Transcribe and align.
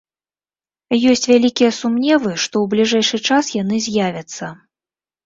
Ёсць 1.11 1.27
вялікія 1.31 1.69
сумневы, 1.79 2.31
што 2.45 2.55
ў 2.63 2.71
бліжэйшы 2.71 3.17
час 3.29 3.51
яны 3.61 3.75
з'явяцца. 3.89 4.51